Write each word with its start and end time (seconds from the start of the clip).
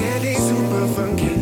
Getting 0.00 0.38
super 0.38 0.86
funky 0.94 1.39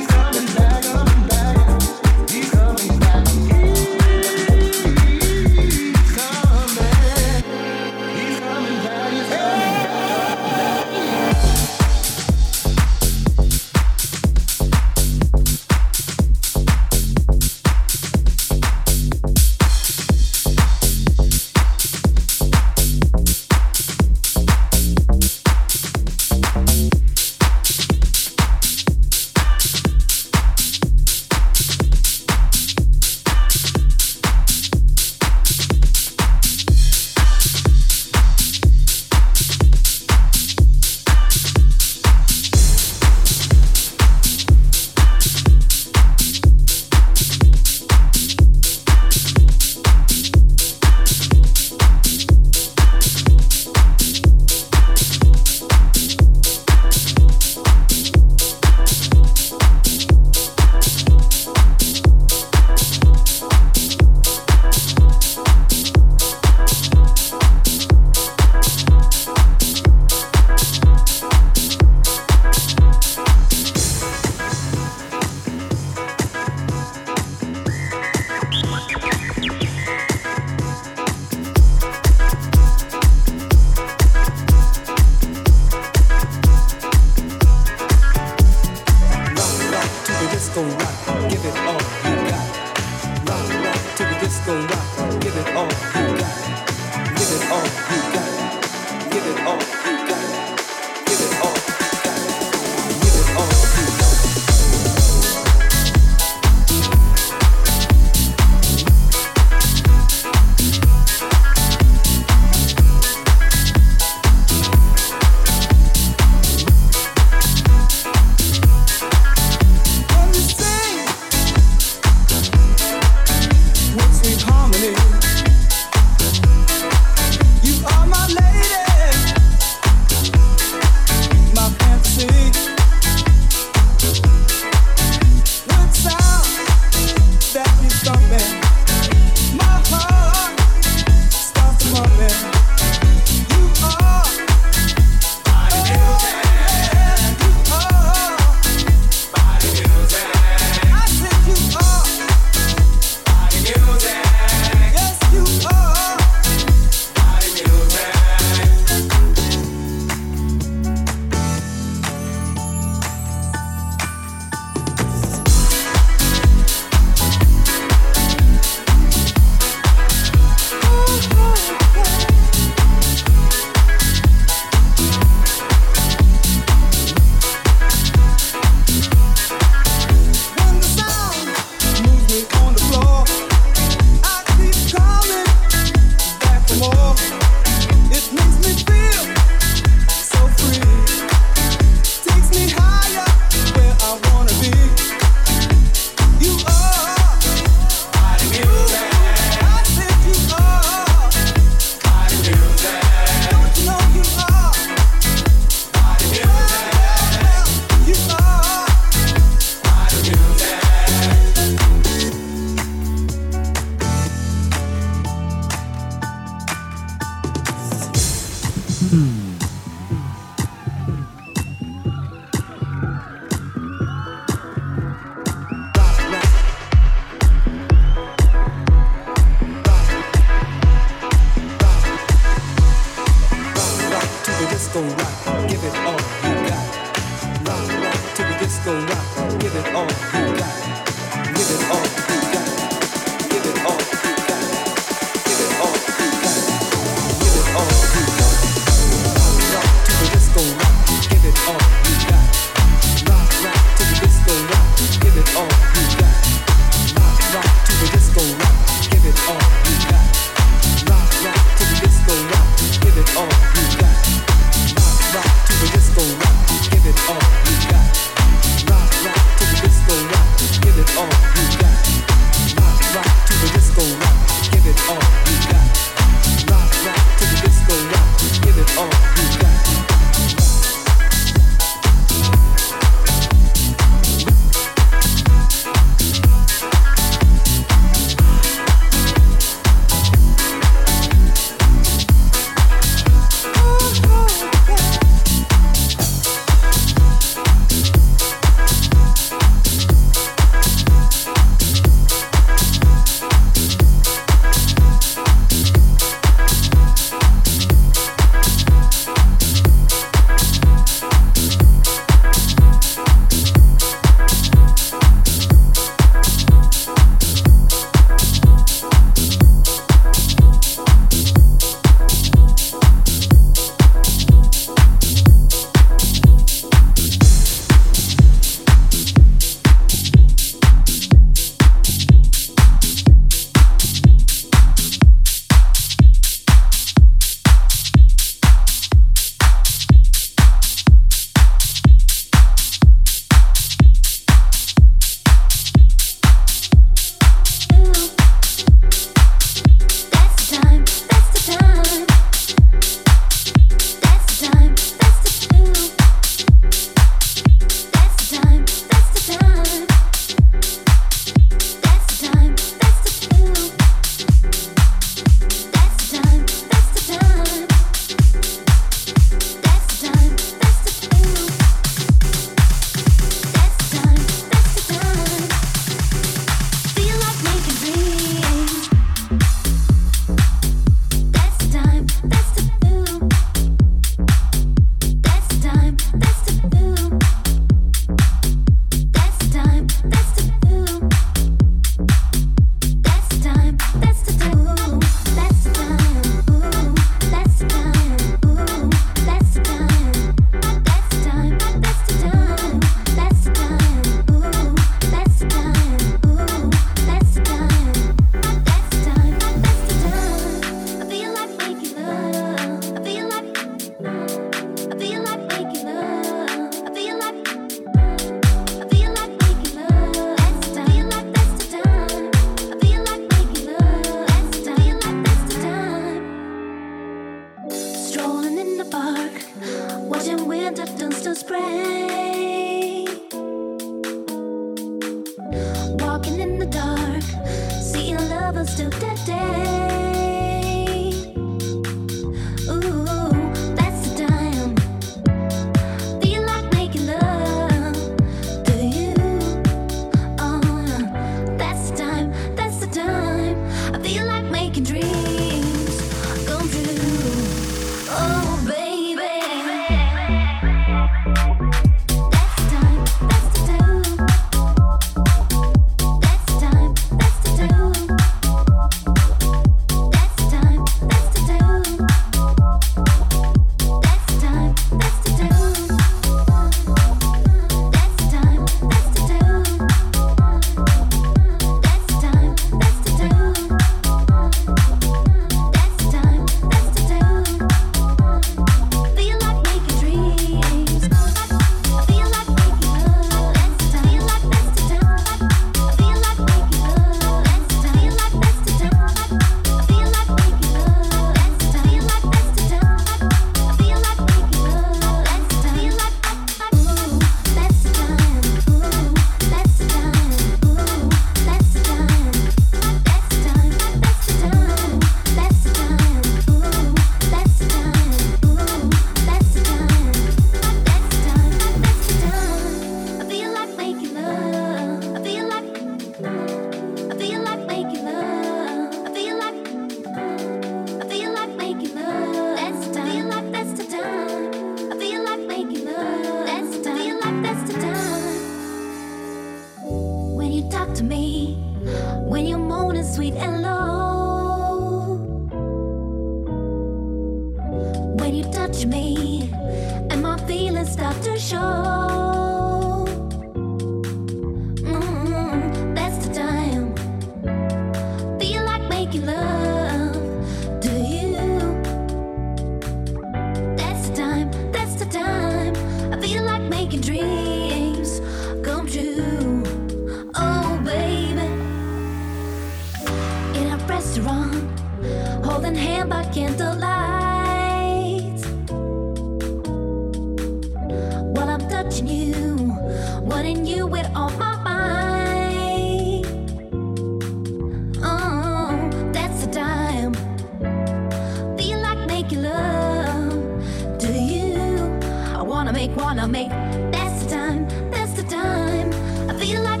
make, 596.07 596.17
wanna 596.17 596.47
make. 596.47 596.69
That's 597.11 597.43
the 597.43 597.49
time, 597.51 597.87
that's 598.09 598.33
the 598.33 598.43
time. 598.43 599.09
I 599.49 599.53
feel 599.53 599.81
like 599.83 600.00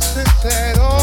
sincero. 0.00 1.01